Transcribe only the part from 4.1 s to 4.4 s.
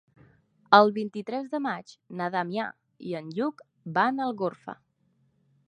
a